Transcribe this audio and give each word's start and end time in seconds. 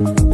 You're 0.00 0.27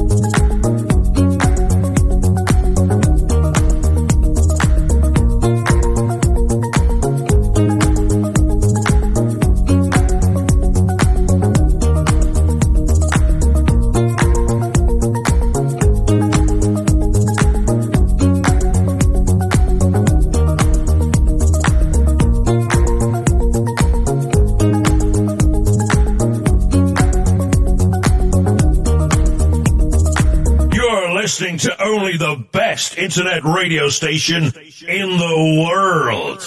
internet 33.04 33.44
radio 33.44 33.90
station 33.90 34.44
in 34.44 35.08
the 35.18 35.66
world. 35.68 36.40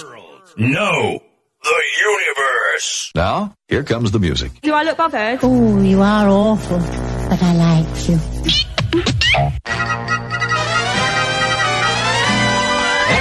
No, 0.57 1.21
the 1.63 1.81
universe. 2.09 3.11
Now, 3.13 3.53
here 3.67 3.83
comes 3.83 4.09
the 4.09 4.17
music. 4.19 4.59
Do 4.61 4.73
I 4.73 4.81
look 4.81 4.97
bothered? 4.97 5.39
Oh, 5.43 5.79
you 5.81 6.01
are 6.01 6.27
awful, 6.27 6.79
but 7.29 7.43
I 7.43 7.53
like 7.53 8.09
you. 8.09 8.17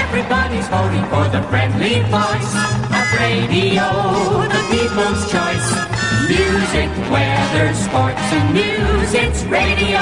Everybody's 0.01 0.67
voting 0.69 1.05
for 1.13 1.29
the 1.29 1.43
friendly 1.51 2.01
voice 2.09 2.55
of 2.89 3.07
radio, 3.21 3.87
the 4.49 4.63
people's 4.73 5.23
choice. 5.31 5.69
Music, 6.27 6.89
weather, 7.13 7.75
sports, 7.75 8.27
and 8.33 8.55
news, 8.55 9.13
it's 9.13 9.45
radio. 9.45 10.01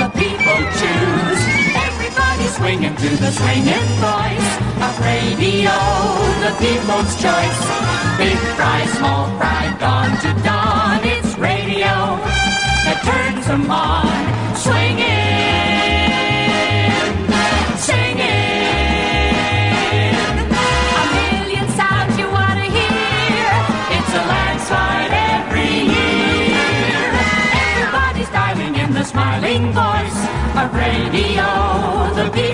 The 0.00 0.08
people 0.16 0.60
choose. 0.80 1.21
Swinging 2.56 2.94
to 2.94 3.08
the 3.16 3.30
swinging 3.30 3.88
voice 3.96 4.50
of 4.84 4.94
radio, 5.00 5.72
the 6.44 6.52
people's 6.60 7.14
choice. 7.16 7.60
Big 8.18 8.36
fry, 8.56 8.84
small 8.96 9.26
fry, 9.38 9.74
dawn 9.80 10.10
to 10.20 10.32
dawn, 10.44 11.00
it's 11.02 11.38
radio 11.38 11.94
that 12.84 13.00
turns 13.04 13.46
them 13.46 13.70
on. 13.70 14.06
Swinging, 14.54 15.21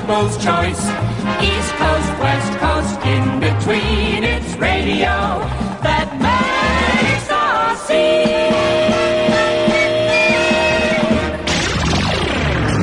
people's 0.08 0.36
choice. 0.38 0.82
East 1.44 1.72
Coast, 1.76 2.10
West 2.18 2.52
Coast, 2.58 2.96
in 3.04 3.40
between, 3.40 4.24
it's 4.24 4.56
radio 4.56 5.14
that 5.84 6.08
makes 6.16 7.30
us 7.30 7.86
see. 7.86 8.24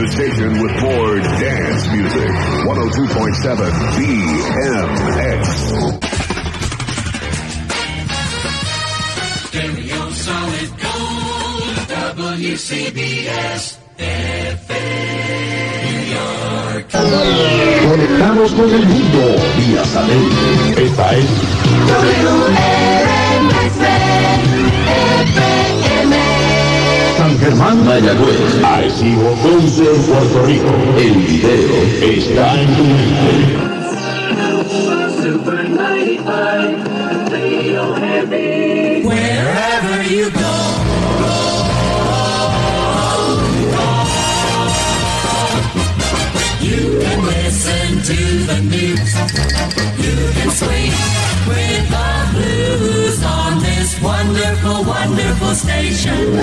The 0.02 0.08
station 0.12 0.52
with 0.62 0.76
more 0.84 1.18
dance 1.42 1.88
music. 1.98 2.32
102.7 2.68 3.74
BMX. 3.98 5.46
Stereo 9.48 10.02
solid 10.12 10.70
gold, 10.80 11.76
WCBS 12.28 13.85
Conectados 17.90 18.52
con 18.52 18.70
el 18.70 18.86
mundo 18.86 19.36
vía 19.58 19.86
satélite. 19.86 20.86
Esta 20.86 21.16
es 21.16 21.26
San 27.18 27.40
Germán 27.40 27.86
Mayagüez. 27.86 28.64
Arecibo 28.64 29.34
Ponce, 29.36 29.84
Puerto 29.84 30.46
Rico. 30.46 30.74
El 30.98 31.14
video 31.14 31.84
está 32.02 32.62
en 32.62 32.76
tu 32.76 32.84
mente. 32.84 33.76
To 48.06 48.14
the 48.14 48.62
news. 48.62 49.16
You 49.98 50.14
can 50.38 50.52
swing 50.52 50.94
with 51.50 51.90
the 51.90 52.10
blues 52.34 53.24
on 53.24 53.58
this 53.64 54.00
wonderful, 54.00 54.84
wonderful 54.84 55.56
station. 55.56 56.38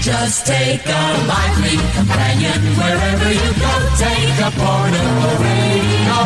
Just 0.00 0.46
take 0.46 0.86
a 0.86 1.04
lively 1.26 1.76
companion 1.92 2.60
wherever 2.78 3.32
you 3.32 3.50
go. 3.58 3.72
Take 3.98 4.38
a 4.38 4.50
portable 4.54 5.34
radio. 5.42 6.18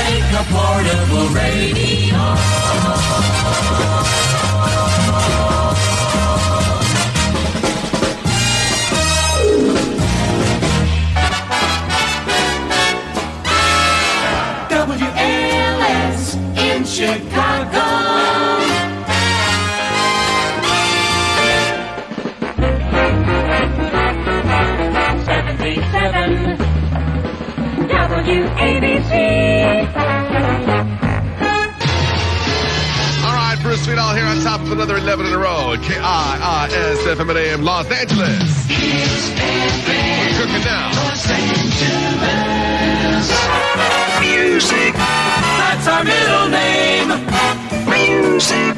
Take 0.00 0.32
a 0.32 0.44
portable 0.48 1.28
radio. 1.36 2.36
Chicago. 16.96 17.84
Seventy-seven 25.26 26.56
WABC. 28.56 29.12
All 33.88 33.92
right, 33.92 33.98
Bruce 33.98 34.04
Sweetall 34.04 34.16
here 34.16 34.26
on 34.26 34.42
top 34.42 34.60
of 34.60 34.72
another 34.72 34.96
11 34.96 35.26
in 35.26 35.32
a 35.32 35.38
row. 35.38 35.76
K-I-I-S 35.80 36.98
FM 37.06 37.30
at 37.30 37.36
AM 37.36 37.62
Los 37.62 37.86
Angeles. 37.90 38.66
We're 38.68 40.34
cooking 40.38 40.64
now. 40.64 40.90
Music. 44.20 44.94
That's 44.94 45.86
our 45.86 46.02
middle 46.04 46.48
name. 46.48 47.08
Music. 47.86 48.76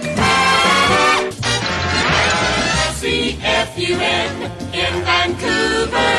CFUN 2.98 4.30
in 4.74 5.02
Vancouver. 5.04 6.12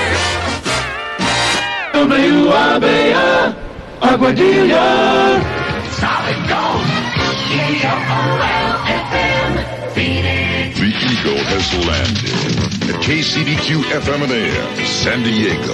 WABA, 1.93 3.53
Aguadilla. 4.01 4.87
Solid 5.99 6.47
gold. 6.49 6.88
K-O-O-L-F-M. 7.49 9.09
Phoenix. 9.95 10.77
The 10.77 10.85
Eagle 10.85 11.41
has 11.49 11.65
landed 11.89 12.29
at 12.93 13.01
KCBQ-FM 13.01 14.21
and 14.21 14.31
AM, 14.31 14.85
San 14.85 15.23
Diego. 15.23 15.73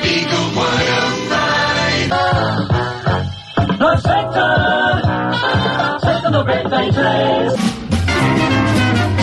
Eagle 0.00 0.48
105. 0.56 2.08
The 3.78 3.92
sector, 4.00 4.48
sector 6.06 6.30
93. 6.32 7.04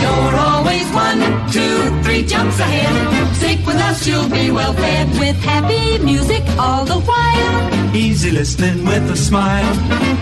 You're 0.02 0.36
always 0.38 0.86
one, 0.94 1.18
two, 1.50 1.90
three 2.04 2.22
jumps 2.24 2.60
ahead. 2.60 3.34
Stick 3.34 3.66
with 3.66 3.74
us, 3.76 4.06
you'll 4.06 4.28
be 4.28 4.52
well 4.52 4.72
fed 4.74 5.08
with 5.18 5.36
happy 5.42 5.98
music 5.98 6.44
all 6.60 6.84
the 6.84 7.00
while. 7.00 7.71
Easy 7.94 8.30
listening 8.30 8.86
with 8.86 9.10
a 9.10 9.16
smile. 9.16 9.74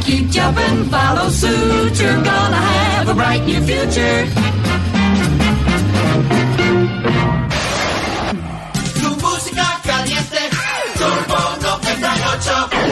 Keep 0.02 0.30
jumping, 0.30 0.84
follow 0.90 1.28
suit. 1.28 2.00
You're 2.00 2.22
gonna 2.22 2.56
have 2.56 3.08
a 3.08 3.14
bright 3.14 3.44
new 3.46 3.60
future. 3.62 4.26
Tu 8.98 9.08
música 9.22 9.66
caliente, 9.84 10.50
Turbo 10.98 11.40
98. 11.60 12.90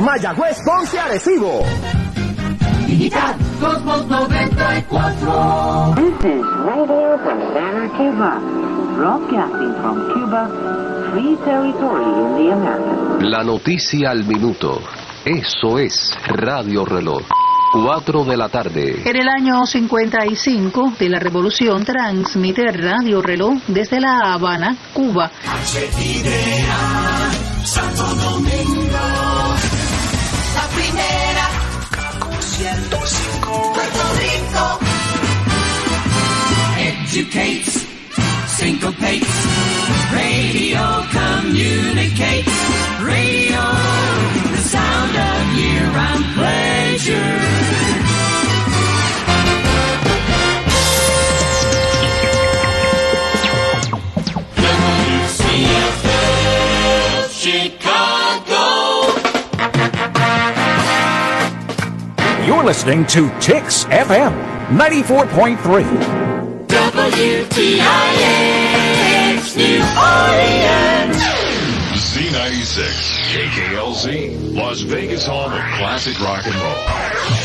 Mayagüez, 0.00 0.62
Ponce, 0.64 0.98
Arecibo. 0.98 1.64
Cosmos 2.96 4.06
94. 4.08 5.94
This 5.96 6.16
is 6.24 6.42
Radio 6.64 7.18
Havana, 7.18 7.92
Cuba. 7.94 8.40
Broadcasting 8.96 9.74
from 9.82 9.96
Cuba, 10.14 10.48
free 11.12 11.36
territory 11.44 12.08
in 12.22 12.36
the 12.36 12.52
Americas. 12.54 13.22
La 13.22 13.44
noticia 13.44 14.10
al 14.10 14.24
minuto. 14.24 14.80
Eso 15.26 15.78
es 15.78 16.16
Radio 16.26 16.86
Reloj. 16.86 17.22
4 17.74 18.24
de 18.24 18.36
la 18.38 18.48
tarde. 18.48 19.02
En 19.04 19.16
el 19.16 19.28
año 19.28 19.66
55 19.66 20.94
de 20.98 21.08
la 21.10 21.18
Revolución 21.18 21.84
transmite 21.84 22.64
Radio 22.72 23.20
Reloj 23.20 23.58
desde 23.68 24.00
La 24.00 24.32
Habana, 24.32 24.74
Cuba. 24.94 25.30
Santo 27.62 28.04
Domingo. 28.14 28.85
105. 32.58 33.74
Puerto 33.74 34.04
Rico. 34.16 34.78
Educates. 36.78 37.86
Syncopates. 38.46 39.28
Radio 40.12 41.04
communicates. 41.12 42.56
Radio. 43.02 43.60
The 44.52 44.62
sound 44.72 45.14
of 45.16 45.58
year-round 45.58 46.24
pleasure. 46.34 47.75
Listening 62.66 63.06
to 63.06 63.28
Tix 63.38 63.86
FM 63.90 64.32
94.3. 64.70 65.56
WTIX 66.66 67.86
New 69.56 69.78
Orleans. 69.94 71.22
Z96, 71.94 72.90
KKLZ, 73.30 74.52
Las 74.56 74.80
Vegas 74.80 75.24
home 75.26 75.52
of 75.52 75.60
classic 75.78 76.18
rock 76.20 76.44
and 76.44 76.56
roll. 76.56 76.74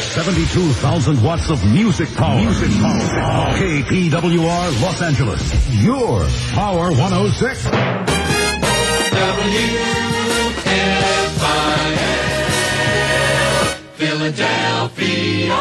72,000 0.10 1.22
watts 1.24 1.52
of 1.52 1.64
music 1.72 2.12
power. 2.16 2.42
Music 2.42 2.72
power. 2.82 3.58
KPWR 3.60 4.82
Los 4.82 5.02
Angeles. 5.04 5.84
Your 5.84 6.26
Power 6.56 6.90
106. 6.90 7.68
WFIL 10.42 12.21
Philadelphia. 14.02 15.56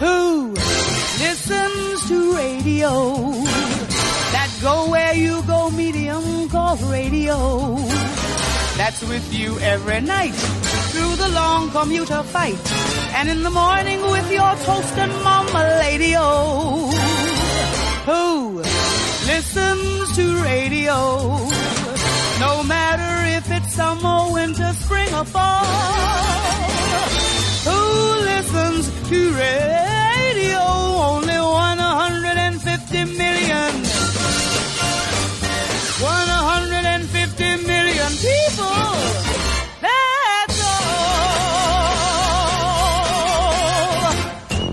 Who 0.00 0.54
listens 1.22 2.08
to 2.08 2.34
radio? 2.34 2.90
That 4.34 4.50
go 4.60 4.90
where 4.90 5.14
you 5.14 5.44
go 5.44 5.70
medium 5.70 6.48
called 6.48 6.82
radio. 6.82 7.76
That's 8.76 9.02
with 9.04 9.32
you 9.32 9.56
every 9.60 10.00
night 10.00 10.34
through 10.90 11.14
the 11.14 11.28
long 11.28 11.70
commuter 11.70 12.24
fight. 12.24 12.58
And 13.14 13.28
in 13.28 13.44
the 13.44 13.50
morning 13.50 14.02
with 14.10 14.28
your 14.32 14.52
toast 14.66 14.98
and 14.98 15.12
mama 15.22 15.62
lady 15.78 16.14
oh. 16.16 16.90
Who 18.10 18.62
listens 19.30 20.16
to 20.16 20.42
radio? 20.42 20.96
No 22.40 22.64
matter 22.64 23.25
if 23.48 23.52
it's 23.62 23.74
summer, 23.74 24.32
winter, 24.32 24.72
spring, 24.74 25.12
or 25.14 25.24
fall. 25.24 25.64
Who 27.66 27.80
listens 28.24 28.90
to 29.08 29.30
radio? 29.34 30.58
Only 30.58 31.38
150 31.38 33.04
million. 33.04 33.72
150 36.02 37.56
million 37.66 38.12
people. 38.18 38.76
That's 39.80 40.58
all. 40.64 40.96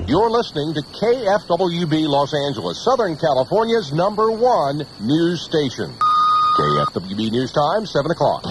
You're 0.07 0.31
listening 0.31 0.73
to 0.73 0.81
KFWB 0.81 2.07
Los 2.07 2.33
Angeles, 2.33 2.83
Southern 2.83 3.17
California's 3.17 3.93
number 3.93 4.31
one 4.31 4.83
news 4.99 5.41
station. 5.41 5.93
KFWB 6.53 7.31
News 7.31 7.51
Time, 7.51 7.85
7 7.85 8.11
o'clock. 8.11 8.45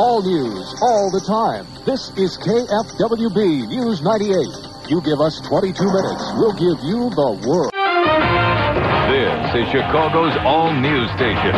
All 0.00 0.22
news, 0.24 0.74
all 0.80 1.10
the 1.12 1.20
time. 1.20 1.66
This 1.84 2.08
is 2.16 2.38
KFWB 2.38 3.68
News 3.68 4.00
98. 4.00 4.88
You 4.88 5.02
give 5.02 5.20
us 5.20 5.40
22 5.42 5.84
minutes, 5.84 6.24
we'll 6.36 6.56
give 6.56 6.80
you 6.84 7.10
the 7.10 7.36
world. 7.46 7.72
This 9.12 9.54
is 9.60 9.68
Chicago's 9.68 10.36
all 10.44 10.72
news 10.72 11.10
station. 11.12 11.52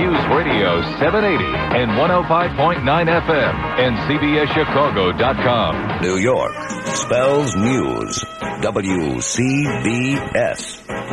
News 0.00 0.24
Radio 0.32 0.80
780 0.96 1.44
and 1.76 1.90
105.9 1.92 2.80
FM 2.80 3.54
and 3.78 3.96
CBSChicago.com. 4.08 6.00
New 6.00 6.16
York 6.16 6.79
spells 6.96 7.54
news. 7.56 8.24
WCBS. 8.62 9.12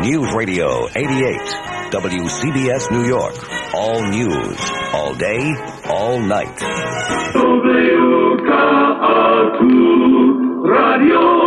News 0.02 0.34
Radio 0.34 0.88
88. 0.96 1.40
WCBS 1.92 2.92
New 2.92 3.06
York. 3.08 3.36
All 3.74 4.04
news. 4.10 4.58
All 4.94 5.14
day. 5.16 5.56
All 5.86 6.20
night. 6.20 6.62
Radio 10.64 11.38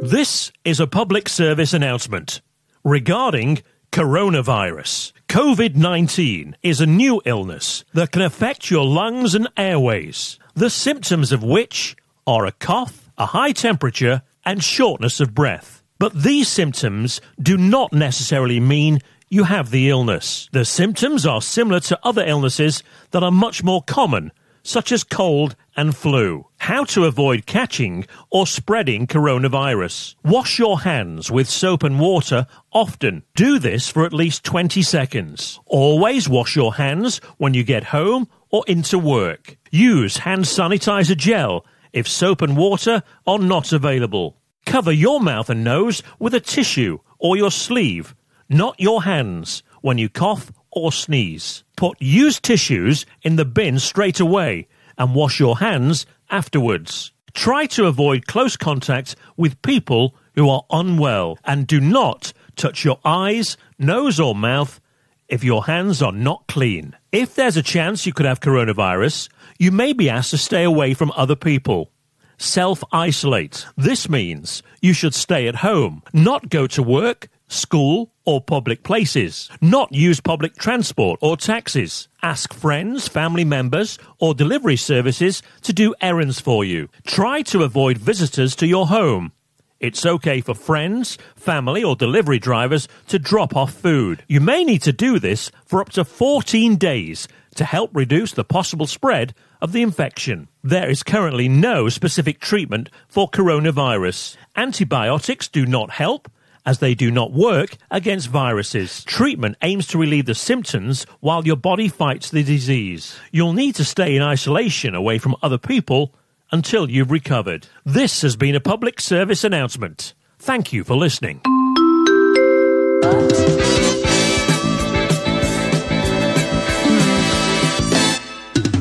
This 0.00 0.52
is 0.64 0.80
a 0.80 0.86
public 0.86 1.28
service 1.28 1.74
announcement 1.74 2.40
regarding 2.82 3.62
coronavirus. 3.92 5.12
COVID 5.28 5.76
19 5.76 6.56
is 6.62 6.80
a 6.80 6.86
new 6.86 7.20
illness 7.26 7.84
that 7.92 8.12
can 8.12 8.22
affect 8.22 8.70
your 8.70 8.86
lungs 8.86 9.34
and 9.34 9.46
airways, 9.58 10.38
the 10.54 10.70
symptoms 10.70 11.32
of 11.32 11.42
which 11.42 11.94
are 12.26 12.46
a 12.46 12.52
cough, 12.52 13.10
a 13.18 13.26
high 13.26 13.52
temperature, 13.52 14.22
and 14.46 14.64
shortness 14.64 15.20
of 15.20 15.34
breath. 15.34 15.82
But 15.98 16.22
these 16.22 16.48
symptoms 16.48 17.20
do 17.38 17.58
not 17.58 17.92
necessarily 17.92 18.58
mean 18.58 19.00
you 19.28 19.44
have 19.44 19.70
the 19.70 19.90
illness. 19.90 20.48
The 20.52 20.64
symptoms 20.64 21.26
are 21.26 21.42
similar 21.42 21.80
to 21.80 22.00
other 22.02 22.24
illnesses 22.24 22.82
that 23.10 23.22
are 23.22 23.30
much 23.30 23.62
more 23.62 23.82
common, 23.82 24.32
such 24.62 24.92
as 24.92 25.04
cold 25.04 25.56
and 25.76 25.94
flu. 25.94 26.47
How 26.68 26.84
to 26.84 27.06
avoid 27.06 27.46
catching 27.46 28.04
or 28.28 28.46
spreading 28.46 29.06
coronavirus. 29.06 30.16
Wash 30.22 30.58
your 30.58 30.80
hands 30.80 31.30
with 31.30 31.48
soap 31.48 31.82
and 31.82 31.98
water 31.98 32.46
often. 32.74 33.22
Do 33.34 33.58
this 33.58 33.88
for 33.88 34.04
at 34.04 34.12
least 34.12 34.44
20 34.44 34.82
seconds. 34.82 35.60
Always 35.64 36.28
wash 36.28 36.56
your 36.56 36.74
hands 36.74 37.22
when 37.38 37.54
you 37.54 37.64
get 37.64 37.84
home 37.84 38.28
or 38.50 38.64
into 38.68 38.98
work. 38.98 39.56
Use 39.70 40.18
hand 40.18 40.44
sanitizer 40.44 41.16
gel 41.16 41.64
if 41.94 42.06
soap 42.06 42.42
and 42.42 42.54
water 42.54 43.02
are 43.26 43.38
not 43.38 43.72
available. 43.72 44.36
Cover 44.66 44.92
your 44.92 45.20
mouth 45.20 45.48
and 45.48 45.64
nose 45.64 46.02
with 46.18 46.34
a 46.34 46.40
tissue 46.54 46.98
or 47.18 47.34
your 47.34 47.50
sleeve, 47.50 48.14
not 48.50 48.78
your 48.78 49.04
hands, 49.04 49.62
when 49.80 49.96
you 49.96 50.10
cough 50.10 50.52
or 50.70 50.92
sneeze. 50.92 51.64
Put 51.78 51.96
used 51.98 52.42
tissues 52.42 53.06
in 53.22 53.36
the 53.36 53.46
bin 53.46 53.78
straight 53.78 54.20
away 54.20 54.68
and 54.98 55.14
wash 55.14 55.40
your 55.40 55.60
hands 55.60 56.04
afterwards. 56.30 57.12
Try 57.34 57.66
to 57.66 57.86
avoid 57.86 58.26
close 58.26 58.56
contact 58.56 59.16
with 59.36 59.62
people 59.62 60.14
who 60.34 60.48
are 60.48 60.64
unwell 60.70 61.38
and 61.44 61.66
do 61.66 61.80
not 61.80 62.32
touch 62.56 62.84
your 62.84 62.98
eyes, 63.04 63.56
nose, 63.78 64.18
or 64.18 64.34
mouth 64.34 64.80
if 65.28 65.44
your 65.44 65.66
hands 65.66 66.02
are 66.02 66.12
not 66.12 66.46
clean. 66.48 66.96
If 67.12 67.34
there's 67.34 67.56
a 67.56 67.62
chance 67.62 68.06
you 68.06 68.12
could 68.12 68.26
have 68.26 68.40
coronavirus, 68.40 69.28
you 69.58 69.70
may 69.70 69.92
be 69.92 70.10
asked 70.10 70.30
to 70.30 70.38
stay 70.38 70.64
away 70.64 70.94
from 70.94 71.12
other 71.16 71.36
people. 71.36 71.90
Self 72.38 72.82
isolate. 72.92 73.66
This 73.76 74.08
means 74.08 74.62
you 74.80 74.92
should 74.92 75.14
stay 75.14 75.48
at 75.48 75.56
home, 75.56 76.02
not 76.12 76.48
go 76.50 76.66
to 76.68 76.82
work, 76.82 77.28
school, 77.48 78.12
or 78.24 78.40
public 78.40 78.82
places, 78.82 79.50
not 79.60 79.92
use 79.92 80.20
public 80.20 80.54
transport 80.56 81.18
or 81.22 81.36
taxis. 81.36 82.08
Ask 82.22 82.52
friends, 82.52 83.08
family 83.08 83.44
members, 83.44 83.98
or 84.18 84.34
delivery 84.34 84.76
services 84.76 85.42
to 85.62 85.72
do 85.72 85.94
errands 86.00 86.40
for 86.40 86.64
you. 86.64 86.88
Try 87.06 87.42
to 87.42 87.62
avoid 87.62 87.98
visitors 87.98 88.54
to 88.56 88.66
your 88.66 88.86
home. 88.88 89.32
It's 89.80 90.04
okay 90.04 90.40
for 90.40 90.54
friends, 90.54 91.18
family, 91.36 91.84
or 91.84 91.94
delivery 91.94 92.40
drivers 92.40 92.88
to 93.06 93.18
drop 93.18 93.54
off 93.54 93.72
food. 93.72 94.24
You 94.26 94.40
may 94.40 94.64
need 94.64 94.82
to 94.82 94.92
do 94.92 95.18
this 95.18 95.52
for 95.64 95.80
up 95.80 95.90
to 95.90 96.04
14 96.04 96.76
days 96.76 97.28
to 97.54 97.64
help 97.64 97.90
reduce 97.94 98.32
the 98.32 98.44
possible 98.44 98.86
spread 98.86 99.34
of 99.60 99.72
the 99.72 99.82
infection. 99.82 100.48
There 100.62 100.90
is 100.90 101.02
currently 101.02 101.48
no 101.48 101.88
specific 101.88 102.40
treatment 102.40 102.90
for 103.08 103.30
coronavirus. 103.30 104.36
Antibiotics 104.56 105.48
do 105.48 105.64
not 105.64 105.90
help, 105.90 106.30
as 106.68 106.78
they 106.80 106.94
do 106.94 107.10
not 107.10 107.32
work 107.32 107.78
against 107.90 108.28
viruses. 108.28 109.02
Treatment 109.04 109.56
aims 109.62 109.86
to 109.86 109.96
relieve 109.96 110.26
the 110.26 110.34
symptoms 110.34 111.06
while 111.20 111.46
your 111.46 111.56
body 111.56 111.88
fights 111.88 112.30
the 112.30 112.42
disease. 112.42 113.18
You'll 113.32 113.54
need 113.54 113.74
to 113.76 113.84
stay 113.84 114.14
in 114.14 114.20
isolation 114.20 114.94
away 114.94 115.16
from 115.16 115.34
other 115.42 115.56
people 115.56 116.14
until 116.52 116.90
you've 116.90 117.10
recovered. 117.10 117.68
This 117.86 118.20
has 118.20 118.36
been 118.36 118.54
a 118.54 118.60
public 118.60 119.00
service 119.00 119.44
announcement. 119.44 120.12
Thank 120.38 120.74
you 120.74 120.84
for 120.84 120.94
listening. 120.94 121.40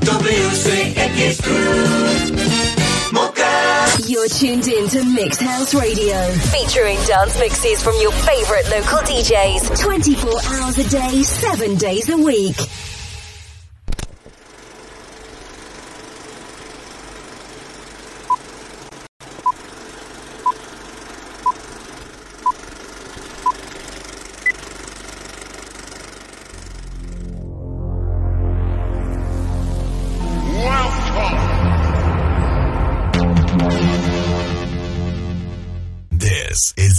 WCX 0.03 2.06
you're 4.05 4.27
tuned 4.27 4.67
in 4.67 4.87
to 4.89 5.03
Mix 5.03 5.39
House 5.39 5.73
Radio, 5.73 6.31
featuring 6.51 6.97
dance 7.05 7.39
mixes 7.39 7.81
from 7.81 7.95
your 7.99 8.11
favorite 8.11 8.69
local 8.69 8.99
DJs 8.99 9.81
24 9.81 10.31
hours 10.53 10.77
a 10.77 10.87
day, 10.87 11.23
7 11.23 11.75
days 11.77 12.07
a 12.09 12.17
week. 12.17 12.57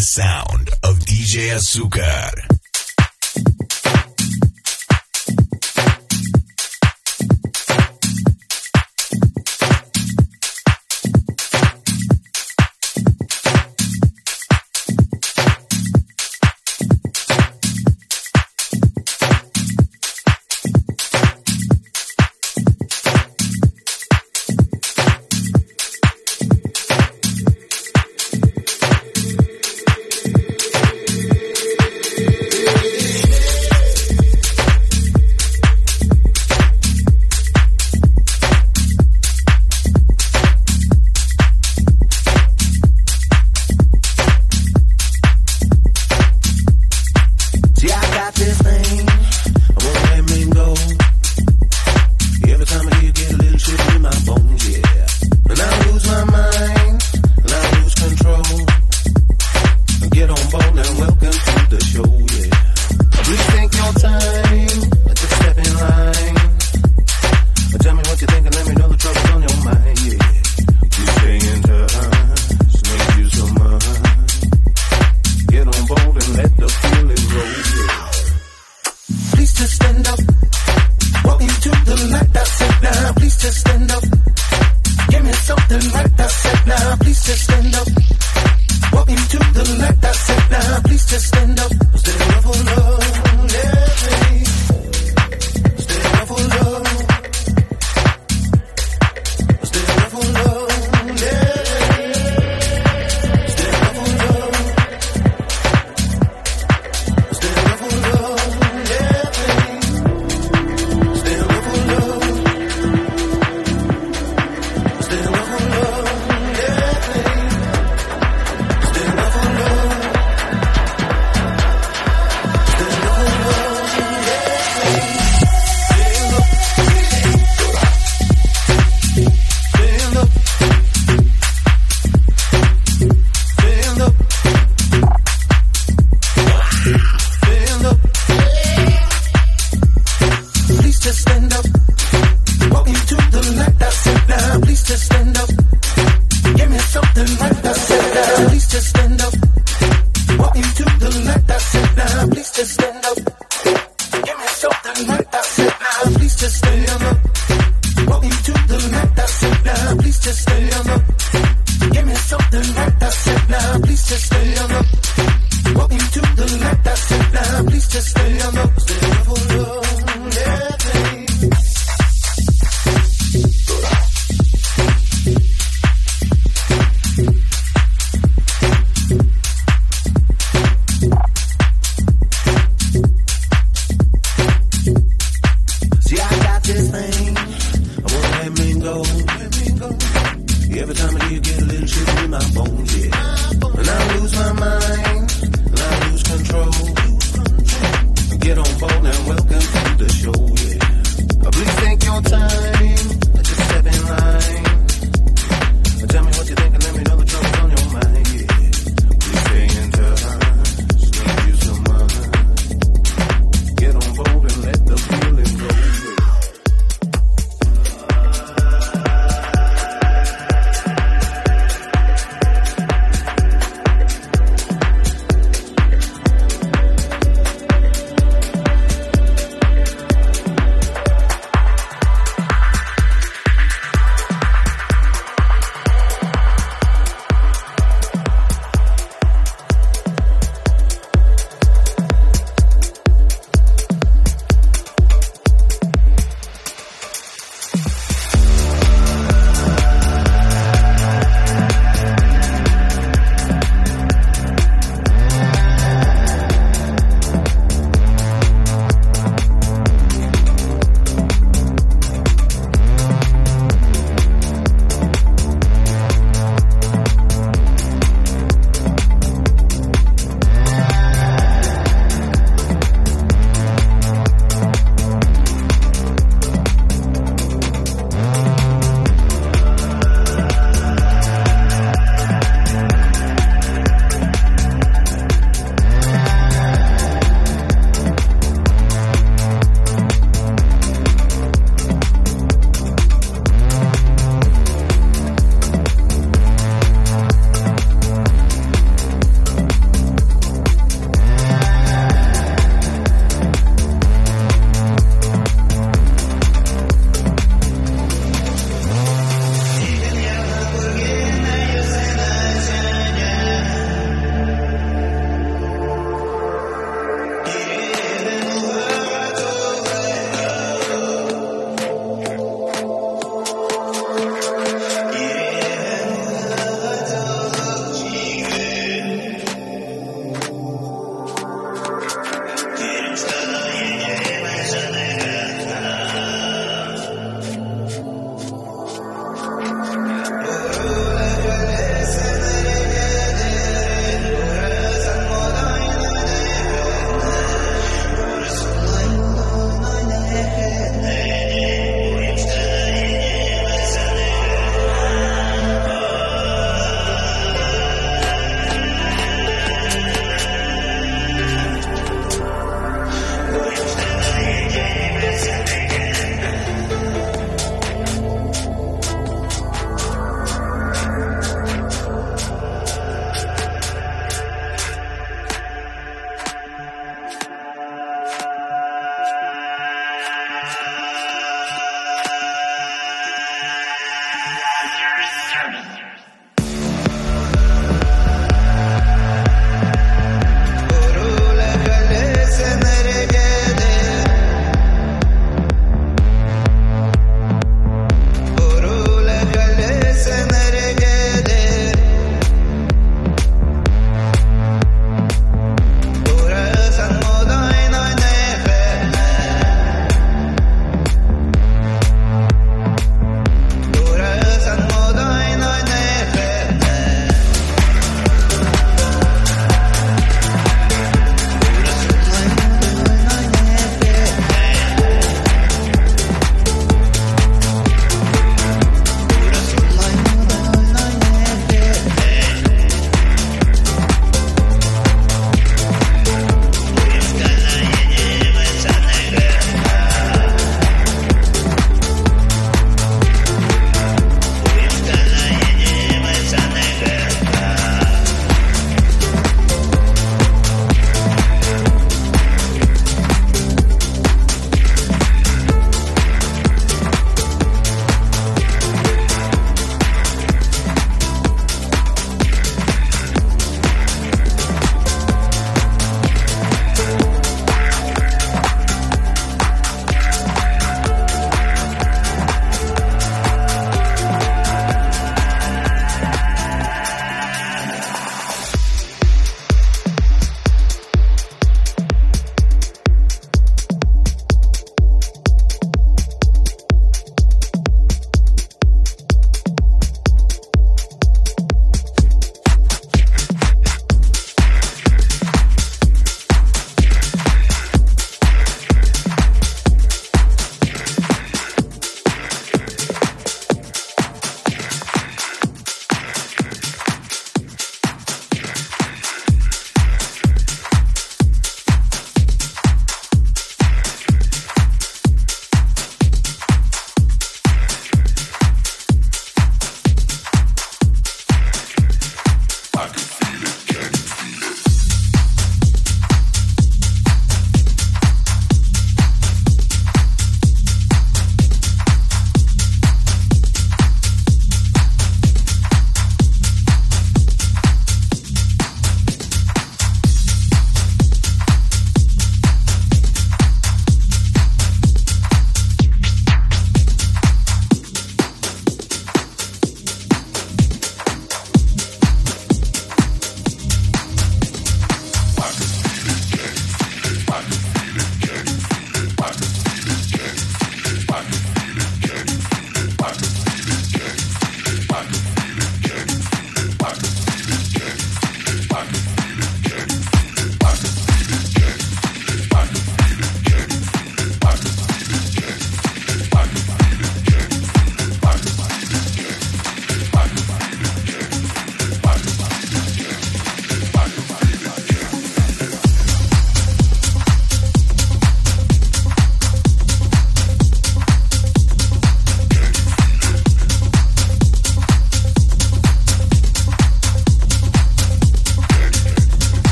the 0.00 0.06
sound 0.06 0.70
of 0.82 0.98
DJ 1.00 1.52
Azúcar. 1.52 2.69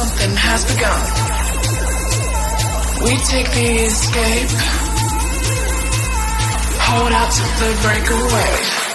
something 0.00 0.34
has 0.34 0.64
begun. 0.64 1.00
We 3.04 3.16
take 3.32 3.48
the 3.52 3.68
escape, 3.84 4.50
hold 6.88 7.12
out 7.12 7.30
to 7.36 7.42
the 7.60 7.70
breakaway. 7.82 8.89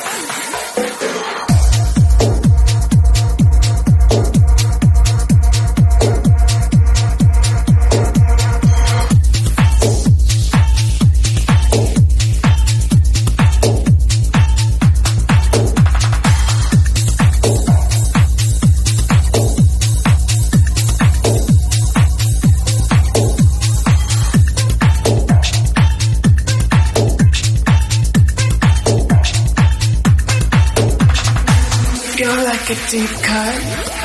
deep 32.89 33.09
cut. 33.23 34.04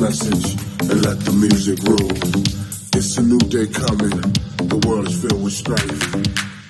message 0.00 0.52
and 0.90 1.04
let 1.04 1.18
the 1.20 1.32
music 1.32 1.78
rule. 1.82 2.12
It's 2.94 3.18
a 3.18 3.22
new 3.22 3.38
day 3.38 3.66
coming. 3.66 4.14
The 4.68 4.78
world 4.86 5.08
is 5.08 5.20
filled 5.22 5.42
with 5.42 5.52
strife. 5.52 6.02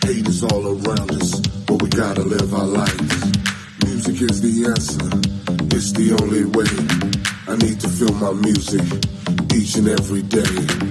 Hate 0.04 0.26
is 0.26 0.42
all 0.42 0.66
around 0.66 1.10
us, 1.12 1.40
but 1.66 1.82
we 1.82 1.88
gotta 1.88 2.22
live 2.22 2.54
our 2.54 2.66
life. 2.66 3.00
Music 3.84 4.22
is 4.22 4.40
the 4.40 4.66
answer. 4.70 5.06
It's 5.76 5.92
the 5.92 6.16
only 6.20 6.44
way. 6.46 6.72
I 7.48 7.56
need 7.56 7.80
to 7.80 7.88
feel 7.88 8.14
my 8.14 8.32
music 8.32 8.86
each 9.54 9.76
and 9.76 9.88
every 9.88 10.22
day. 10.22 10.81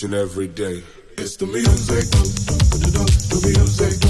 each 0.00 0.04
and 0.04 0.14
every 0.14 0.48
day. 0.48 0.82
It's 1.18 1.36
the 1.36 1.44
music, 1.44 2.10
the 3.28 3.40
music. 3.44 4.09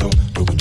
Rock 0.00 0.59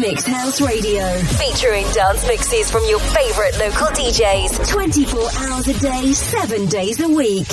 Mixed 0.00 0.28
House 0.28 0.62
Radio, 0.62 1.04
featuring 1.36 1.84
dance 1.92 2.26
mixes 2.26 2.70
from 2.70 2.82
your 2.88 2.98
favorite 2.98 3.58
local 3.58 3.88
DJs, 3.88 4.66
24 4.66 5.20
hours 5.20 5.68
a 5.68 5.78
day, 5.78 6.12
7 6.14 6.66
days 6.68 7.00
a 7.00 7.08
week. 7.08 7.46